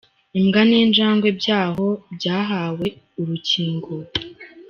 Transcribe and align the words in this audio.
Imbwa 0.39 0.61
n’injangwe 0.69 1.29
byaho 1.39 1.87
byahawe 2.15 2.87
urukingo 3.19 3.91